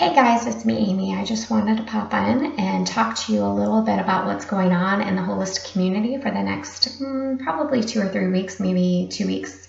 Hey 0.00 0.14
guys, 0.14 0.46
it's 0.46 0.64
me, 0.64 0.78
Amy. 0.78 1.14
I 1.14 1.26
just 1.26 1.50
wanted 1.50 1.76
to 1.76 1.82
pop 1.82 2.14
in 2.14 2.58
and 2.58 2.86
talk 2.86 3.16
to 3.16 3.34
you 3.34 3.42
a 3.42 3.52
little 3.52 3.82
bit 3.82 3.98
about 3.98 4.24
what's 4.24 4.46
going 4.46 4.72
on 4.72 5.02
in 5.02 5.14
the 5.14 5.20
holistic 5.20 5.70
community 5.72 6.16
for 6.16 6.30
the 6.30 6.42
next 6.42 7.02
mm, 7.02 7.38
probably 7.40 7.82
two 7.82 8.00
or 8.00 8.08
three 8.08 8.28
weeks, 8.28 8.58
maybe 8.58 9.08
two 9.10 9.26
weeks 9.26 9.68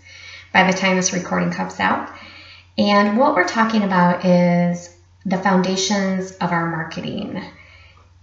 by 0.54 0.72
the 0.72 0.78
time 0.78 0.96
this 0.96 1.12
recording 1.12 1.52
comes 1.52 1.82
out. 1.82 2.10
And 2.78 3.18
what 3.18 3.36
we're 3.36 3.46
talking 3.46 3.84
about 3.84 4.24
is 4.24 4.96
the 5.26 5.38
foundations 5.38 6.32
of 6.38 6.54
our 6.54 6.72
marketing 6.72 7.44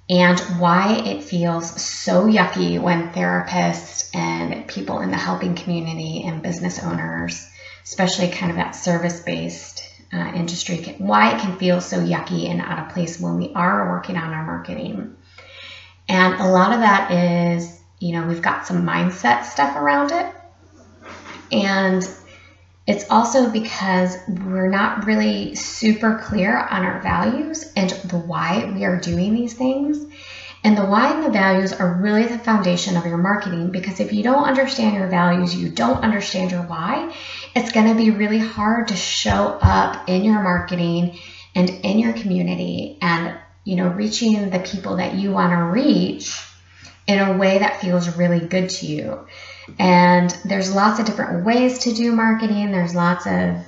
and 0.09 0.41
why 0.59 1.03
it 1.05 1.23
feels 1.23 1.79
so 1.79 2.25
yucky 2.25 2.81
when 2.81 3.13
therapists 3.13 4.17
and 4.17 4.67
people 4.67 5.01
in 5.01 5.11
the 5.11 5.19
helping 5.19 5.55
community 5.55 6.23
and 6.25 6.41
business 6.43 6.83
owners, 6.83 7.47
especially 7.85 8.31
kind 8.31 8.51
of 8.51 8.57
that 8.57 8.71
service 8.71 9.21
based 9.21 9.88
uh, 10.13 10.33
industry, 10.35 10.97
why 10.99 11.35
it 11.35 11.41
can 11.41 11.59
feel 11.59 11.81
so 11.81 11.99
yucky 11.99 12.49
and 12.49 12.61
out 12.61 12.79
of 12.79 12.95
place 12.95 13.21
when 13.21 13.37
we 13.37 13.53
are 13.55 13.91
working 13.91 14.17
on 14.17 14.33
our 14.33 14.45
marketing. 14.45 15.17
And 16.09 16.35
a 16.35 16.47
lot 16.47 16.73
of 16.73 16.81
that 16.81 17.11
is, 17.11 17.81
you 17.99 18.13
know, 18.13 18.27
we've 18.27 18.43
got 18.43 18.67
some 18.67 18.85
mindset 18.85 19.45
stuff 19.45 19.77
around 19.77 20.13
it. 20.13 20.27
And 21.53 22.09
it's 22.87 23.05
also 23.11 23.51
because 23.51 24.17
we're 24.27 24.71
not 24.71 25.05
really 25.05 25.55
super 25.55 26.19
clear 26.25 26.57
on 26.57 26.85
our 26.85 27.03
values 27.03 27.71
and 27.77 27.91
the 27.91 28.19
why 28.19 28.71
we 28.75 28.85
are 28.85 28.99
doing 28.99 29.35
these 29.35 29.53
things. 29.53 30.07
And 30.65 30.77
the 30.77 30.87
why 30.87 31.13
and 31.13 31.23
the 31.23 31.31
values 31.31 31.73
are 31.73 32.01
really 32.01 32.27
the 32.27 32.39
foundation 32.39 32.97
of 32.97 33.05
your 33.05 33.19
marketing 33.19 33.71
because 33.71 34.01
if 34.01 34.13
you 34.13 34.23
don't 34.23 34.45
understand 34.45 34.95
your 34.95 35.07
values, 35.07 35.55
you 35.55 35.69
don't 35.69 36.03
understand 36.03 36.51
your 36.51 36.63
why, 36.63 37.15
it's 37.59 37.73
going 37.73 37.89
to 37.89 37.95
be 37.95 38.11
really 38.11 38.39
hard 38.39 38.89
to 38.89 38.97
show 38.97 39.59
up 39.61 40.09
in 40.09 40.25
your 40.25 40.43
marketing 40.43 41.19
and 41.55 41.69
in 41.69 41.99
your 41.99 42.13
community 42.13 42.99
and 43.03 43.37
you 43.65 43.77
know 43.77 43.89
reaching 43.89 44.51
the 44.51 44.61
people 44.61 44.97
that 44.97 45.15
you 45.15 45.33
want 45.33 45.53
to 45.53 45.57
reach 45.65 46.41
in 47.09 47.19
a 47.19 47.37
way 47.37 47.59
that 47.59 47.81
feels 47.81 48.17
really 48.17 48.39
good 48.39 48.69
to 48.69 48.87
you. 48.87 49.27
And 49.79 50.31
there's 50.45 50.73
lots 50.73 51.01
of 51.01 51.07
different 51.07 51.45
ways 51.45 51.81
to 51.81 51.95
do 51.95 52.13
marketing. 52.13 52.71
There's 52.71 52.95
lots 52.95 53.27
of, 53.27 53.65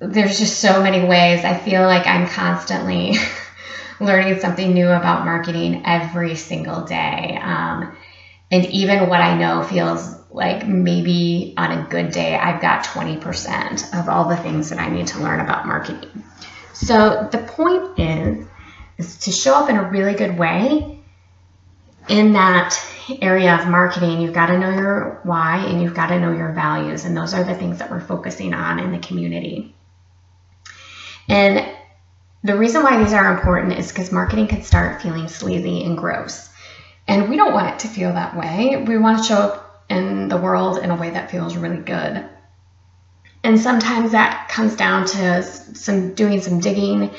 there's 0.00 0.38
just 0.38 0.60
so 0.60 0.82
many 0.82 1.06
ways. 1.06 1.44
I 1.44 1.56
feel 1.58 1.82
like 1.82 2.06
I'm 2.06 2.26
constantly 2.26 3.16
learning 4.00 4.40
something 4.40 4.72
new 4.72 4.88
about 4.88 5.26
marketing 5.26 5.82
every 5.84 6.36
single 6.36 6.86
day. 6.86 7.38
Um, 7.40 7.94
and 8.50 8.64
even 8.66 9.08
what 9.08 9.20
I 9.20 9.36
know 9.36 9.62
feels 9.62 10.19
like 10.32 10.66
maybe 10.66 11.54
on 11.56 11.72
a 11.72 11.86
good 11.88 12.12
day, 12.12 12.36
I've 12.36 12.60
got 12.60 12.84
20% 12.84 13.98
of 13.98 14.08
all 14.08 14.28
the 14.28 14.36
things 14.36 14.70
that 14.70 14.78
I 14.78 14.88
need 14.88 15.08
to 15.08 15.20
learn 15.20 15.40
about 15.40 15.66
marketing. 15.66 16.24
So 16.72 17.28
the 17.30 17.38
point 17.38 17.98
is, 17.98 18.46
is 18.98 19.18
to 19.18 19.32
show 19.32 19.54
up 19.54 19.68
in 19.68 19.76
a 19.76 19.90
really 19.90 20.14
good 20.14 20.38
way 20.38 21.00
in 22.08 22.32
that 22.32 22.74
area 23.20 23.56
of 23.56 23.68
marketing, 23.68 24.20
you've 24.20 24.34
got 24.34 24.46
to 24.46 24.58
know 24.58 24.70
your 24.70 25.20
why 25.24 25.58
and 25.58 25.82
you've 25.82 25.94
got 25.94 26.08
to 26.08 26.20
know 26.20 26.32
your 26.32 26.52
values. 26.52 27.04
And 27.04 27.16
those 27.16 27.34
are 27.34 27.44
the 27.44 27.54
things 27.54 27.78
that 27.78 27.90
we're 27.90 28.00
focusing 28.00 28.54
on 28.54 28.78
in 28.78 28.92
the 28.92 28.98
community. 28.98 29.74
And 31.28 31.66
the 32.42 32.56
reason 32.56 32.82
why 32.82 33.02
these 33.02 33.12
are 33.12 33.32
important 33.32 33.78
is 33.78 33.88
because 33.88 34.10
marketing 34.10 34.48
can 34.48 34.62
start 34.62 35.02
feeling 35.02 35.28
sleazy 35.28 35.84
and 35.84 35.96
gross. 35.96 36.48
And 37.06 37.28
we 37.28 37.36
don't 37.36 37.52
want 37.52 37.74
it 37.74 37.78
to 37.80 37.88
feel 37.88 38.12
that 38.12 38.36
way. 38.36 38.82
We 38.86 38.98
want 38.98 39.18
to 39.18 39.24
show 39.24 39.36
up 39.36 39.69
the 40.30 40.36
world 40.36 40.78
in 40.78 40.90
a 40.90 40.96
way 40.96 41.10
that 41.10 41.30
feels 41.30 41.56
really 41.56 41.82
good. 41.82 42.24
And 43.42 43.58
sometimes 43.58 44.12
that 44.12 44.48
comes 44.48 44.76
down 44.76 45.06
to 45.06 45.42
some 45.42 46.14
doing 46.14 46.40
some 46.40 46.60
digging 46.60 47.10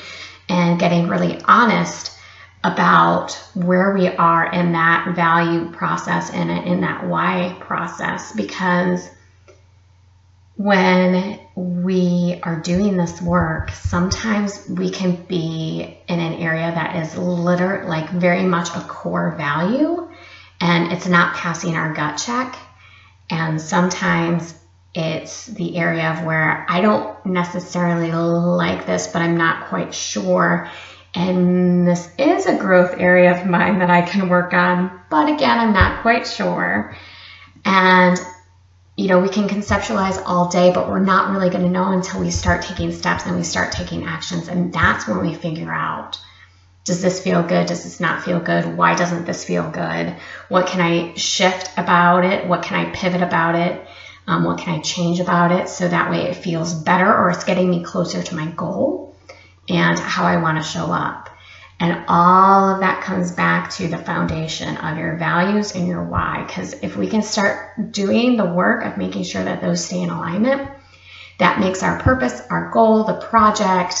and 0.48 0.78
getting 0.78 1.08
really 1.08 1.40
honest 1.44 2.16
about 2.64 3.32
where 3.54 3.92
we 3.92 4.06
are 4.08 4.52
in 4.52 4.72
that 4.72 5.14
value 5.16 5.70
process 5.72 6.30
and 6.30 6.50
in 6.50 6.82
that 6.82 7.06
why 7.06 7.56
process 7.60 8.32
because 8.32 9.08
when 10.56 11.40
we 11.56 12.38
are 12.44 12.60
doing 12.60 12.96
this 12.96 13.20
work, 13.20 13.70
sometimes 13.70 14.68
we 14.68 14.90
can 14.90 15.16
be 15.24 15.98
in 16.06 16.20
an 16.20 16.34
area 16.34 16.70
that 16.70 16.96
is 16.96 17.16
literally 17.16 17.88
like 17.88 18.08
very 18.10 18.44
much 18.44 18.68
a 18.68 18.80
core 18.80 19.34
value 19.36 20.08
and 20.60 20.92
it's 20.92 21.08
not 21.08 21.34
passing 21.34 21.74
our 21.74 21.92
gut 21.92 22.16
check. 22.16 22.56
And 23.32 23.58
sometimes 23.58 24.54
it's 24.94 25.46
the 25.46 25.78
area 25.78 26.10
of 26.12 26.22
where 26.26 26.66
I 26.68 26.82
don't 26.82 27.24
necessarily 27.24 28.12
like 28.12 28.84
this, 28.84 29.06
but 29.06 29.22
I'm 29.22 29.38
not 29.38 29.68
quite 29.68 29.94
sure. 29.94 30.68
And 31.14 31.88
this 31.88 32.10
is 32.18 32.44
a 32.44 32.58
growth 32.58 32.94
area 32.98 33.34
of 33.34 33.46
mine 33.46 33.78
that 33.78 33.88
I 33.88 34.02
can 34.02 34.28
work 34.28 34.52
on, 34.52 35.00
but 35.08 35.30
again, 35.30 35.58
I'm 35.58 35.72
not 35.72 36.02
quite 36.02 36.26
sure. 36.26 36.94
And, 37.64 38.20
you 38.98 39.08
know, 39.08 39.20
we 39.20 39.30
can 39.30 39.48
conceptualize 39.48 40.22
all 40.26 40.50
day, 40.50 40.70
but 40.70 40.90
we're 40.90 41.00
not 41.00 41.30
really 41.30 41.48
going 41.48 41.64
to 41.64 41.70
know 41.70 41.90
until 41.90 42.20
we 42.20 42.30
start 42.30 42.60
taking 42.60 42.92
steps 42.92 43.24
and 43.24 43.34
we 43.34 43.44
start 43.44 43.72
taking 43.72 44.04
actions. 44.04 44.48
And 44.48 44.74
that's 44.74 45.08
when 45.08 45.26
we 45.26 45.32
figure 45.32 45.72
out 45.72 46.18
does 46.84 47.00
this 47.00 47.22
feel 47.22 47.42
good? 47.42 47.66
Does 47.66 47.84
this 47.84 48.00
not 48.00 48.24
feel 48.24 48.40
good? 48.40 48.76
Why 48.76 48.94
doesn't 48.94 49.24
this 49.24 49.44
feel 49.44 49.70
good? 49.70 50.16
What 50.48 50.66
can 50.66 50.80
I 50.80 51.14
shift 51.14 51.70
about 51.76 52.24
it? 52.24 52.46
What 52.46 52.62
can 52.62 52.84
I 52.84 52.90
pivot 52.90 53.22
about 53.22 53.54
it? 53.54 53.86
Um, 54.26 54.44
what 54.44 54.58
can 54.58 54.74
I 54.74 54.80
change 54.80 55.20
about 55.20 55.52
it 55.52 55.68
so 55.68 55.88
that 55.88 56.10
way 56.10 56.28
it 56.28 56.36
feels 56.36 56.74
better 56.74 57.12
or 57.12 57.30
it's 57.30 57.44
getting 57.44 57.70
me 57.70 57.82
closer 57.82 58.22
to 58.22 58.34
my 58.36 58.46
goal? 58.46 59.12
and 59.68 59.98
how 59.98 60.24
I 60.24 60.38
want 60.38 60.58
to 60.58 60.68
show 60.68 60.86
up. 60.86 61.28
And 61.80 62.04
all 62.06 62.74
of 62.74 62.80
that 62.80 63.02
comes 63.02 63.32
back 63.32 63.70
to 63.72 63.88
the 63.88 63.98
foundation 63.98 64.76
of 64.76 64.98
your 64.98 65.16
values 65.16 65.74
and 65.74 65.88
your 65.88 66.04
why. 66.04 66.44
Because 66.46 66.74
if 66.74 66.96
we 66.96 67.08
can 67.08 67.22
start 67.22 67.90
doing 67.90 68.36
the 68.36 68.44
work 68.44 68.84
of 68.84 68.96
making 68.96 69.24
sure 69.24 69.42
that 69.42 69.60
those 69.60 69.84
stay 69.84 70.00
in 70.00 70.10
alignment, 70.10 70.70
that 71.38 71.58
makes 71.58 71.82
our 71.82 71.98
purpose, 71.98 72.40
our 72.50 72.70
goal, 72.70 73.04
the 73.04 73.14
project, 73.14 73.94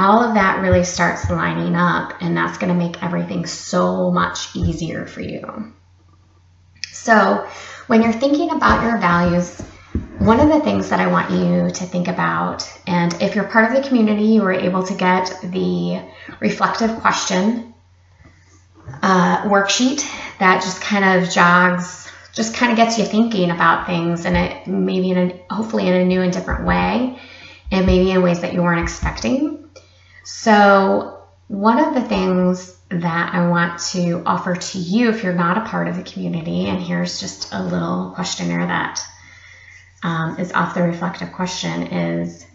all 0.00 0.22
of 0.22 0.34
that 0.34 0.60
really 0.60 0.84
starts 0.84 1.28
lining 1.30 1.76
up. 1.76 2.14
And 2.20 2.36
that's 2.36 2.58
going 2.58 2.72
to 2.72 2.78
make 2.78 3.02
everything 3.02 3.46
so 3.46 4.10
much 4.10 4.54
easier 4.56 5.06
for 5.06 5.20
you. 5.20 5.72
So 6.92 7.48
when 7.86 8.02
you're 8.02 8.12
thinking 8.12 8.50
about 8.50 8.82
your 8.84 8.98
values, 8.98 9.60
one 10.18 10.38
of 10.38 10.48
the 10.48 10.60
things 10.60 10.90
that 10.90 11.00
I 11.00 11.06
want 11.06 11.30
you 11.30 11.70
to 11.70 11.84
think 11.84 12.08
about, 12.08 12.70
and 12.86 13.12
if 13.22 13.34
you're 13.34 13.44
part 13.44 13.70
of 13.70 13.82
the 13.82 13.88
community, 13.88 14.24
you 14.24 14.42
were 14.42 14.52
able 14.52 14.82
to 14.84 14.94
get 14.94 15.34
the 15.42 16.02
reflective 16.40 17.00
question 17.00 17.74
uh, 19.02 19.42
worksheet 19.42 20.04
that 20.38 20.62
just 20.62 20.80
kind 20.82 21.04
of 21.04 21.30
jogs, 21.30 22.08
just 22.34 22.54
kind 22.54 22.70
of 22.70 22.76
gets 22.76 22.98
you 22.98 23.04
thinking 23.04 23.50
about 23.50 23.86
things, 23.86 24.24
and 24.26 24.36
it 24.36 24.66
maybe 24.66 25.10
in 25.10 25.18
a, 25.18 25.54
hopefully 25.54 25.88
in 25.88 25.94
a 25.94 26.04
new 26.04 26.20
and 26.20 26.32
different 26.32 26.66
way, 26.66 27.18
and 27.70 27.86
maybe 27.86 28.10
in 28.10 28.22
ways 28.22 28.40
that 28.40 28.52
you 28.52 28.62
weren't 28.62 28.82
expecting. 28.82 29.69
So 30.22 31.24
one 31.48 31.78
of 31.78 31.94
the 31.94 32.02
things 32.02 32.76
that 32.90 33.34
I 33.34 33.48
want 33.48 33.80
to 33.90 34.22
offer 34.26 34.54
to 34.54 34.78
you 34.78 35.10
if 35.10 35.22
you're 35.22 35.32
not 35.32 35.58
a 35.58 35.68
part 35.68 35.88
of 35.88 35.96
the 35.96 36.02
community, 36.02 36.66
and 36.66 36.80
here's 36.80 37.20
just 37.20 37.52
a 37.52 37.62
little 37.62 38.12
questionnaire 38.14 38.66
that 38.66 39.00
um, 40.02 40.38
is 40.38 40.52
off 40.52 40.74
the 40.74 40.82
reflective 40.82 41.32
question 41.32 41.88
is 41.88 42.46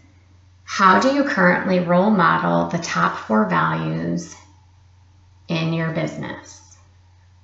how 0.64 1.00
do 1.00 1.14
you 1.14 1.24
currently 1.24 1.78
role 1.78 2.10
model 2.10 2.68
the 2.68 2.78
top 2.78 3.16
four 3.18 3.48
values 3.48 4.34
in 5.48 5.72
your 5.72 5.92
business? 5.92 6.60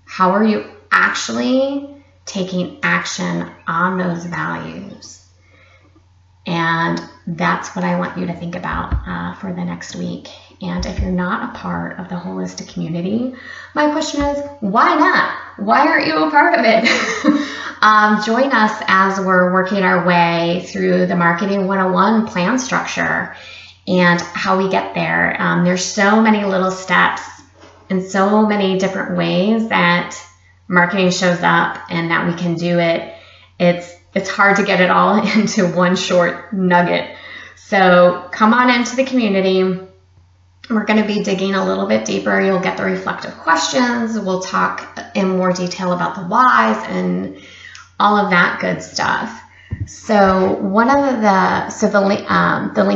How 0.04 0.32
are 0.32 0.44
you 0.44 0.64
actually 0.90 2.04
taking 2.26 2.80
action 2.82 3.50
on 3.66 3.96
those 3.96 4.24
values? 4.26 5.24
And 6.46 7.00
that's 7.26 7.74
what 7.76 7.84
I 7.84 7.98
want 7.98 8.18
you 8.18 8.26
to 8.26 8.34
think 8.34 8.56
about 8.56 8.94
uh, 9.06 9.34
for 9.34 9.52
the 9.52 9.64
next 9.64 9.94
week. 9.94 10.28
And 10.60 10.84
if 10.86 11.00
you're 11.00 11.10
not 11.10 11.50
a 11.50 11.58
part 11.58 11.98
of 11.98 12.08
the 12.08 12.14
holistic 12.14 12.72
community, 12.72 13.34
my 13.74 13.90
question 13.90 14.22
is 14.22 14.42
why 14.60 14.94
not? 14.94 15.36
Why 15.58 15.86
aren't 15.86 16.06
you 16.06 16.24
a 16.24 16.30
part 16.30 16.58
of 16.58 16.64
it? 16.64 17.48
um, 17.82 18.22
join 18.24 18.52
us 18.52 18.82
as 18.86 19.20
we're 19.20 19.52
working 19.52 19.82
our 19.82 20.06
way 20.06 20.64
through 20.66 21.06
the 21.06 21.16
Marketing 21.16 21.66
101 21.66 22.26
plan 22.26 22.58
structure 22.58 23.34
and 23.86 24.20
how 24.20 24.58
we 24.58 24.68
get 24.70 24.94
there. 24.94 25.40
Um, 25.40 25.64
there's 25.64 25.84
so 25.84 26.20
many 26.20 26.44
little 26.44 26.70
steps 26.70 27.22
and 27.90 28.02
so 28.02 28.46
many 28.46 28.78
different 28.78 29.16
ways 29.16 29.68
that 29.68 30.16
marketing 30.68 31.10
shows 31.10 31.40
up 31.42 31.78
and 31.90 32.10
that 32.10 32.26
we 32.26 32.34
can 32.34 32.54
do 32.54 32.78
it. 32.78 33.14
It's 33.58 33.94
it's 34.14 34.28
hard 34.28 34.56
to 34.56 34.64
get 34.64 34.80
it 34.80 34.90
all 34.90 35.26
into 35.38 35.68
one 35.68 35.96
short 35.96 36.52
nugget. 36.52 37.16
So 37.56 38.28
come 38.32 38.52
on 38.52 38.70
into 38.70 38.96
the 38.96 39.04
community. 39.04 39.80
We're 40.70 40.84
going 40.84 41.00
to 41.00 41.06
be 41.06 41.22
digging 41.22 41.54
a 41.54 41.64
little 41.64 41.86
bit 41.86 42.04
deeper. 42.04 42.40
You'll 42.40 42.60
get 42.60 42.76
the 42.76 42.84
reflective 42.84 43.36
questions. 43.38 44.18
We'll 44.18 44.42
talk 44.42 44.98
in 45.14 45.28
more 45.28 45.52
detail 45.52 45.92
about 45.92 46.14
the 46.14 46.22
whys 46.22 46.76
and 46.88 47.40
all 47.98 48.16
of 48.16 48.30
that 48.30 48.60
good 48.60 48.82
stuff. 48.82 49.42
So 49.86 50.52
one 50.54 50.90
of 50.90 51.20
the 51.20 51.70
so 51.70 51.88
the 51.88 52.32
um, 52.32 52.72
the 52.74 52.84
link 52.84 52.90